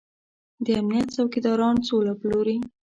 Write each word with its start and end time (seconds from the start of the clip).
د 0.65 0.67
امنيت 0.81 1.07
څوکيداران 1.15 1.75
سوله 1.89 2.13
پلوري. 2.19 2.57